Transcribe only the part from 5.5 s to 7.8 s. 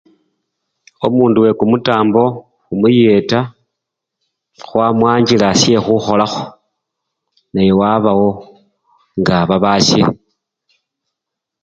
syekhukholakho naye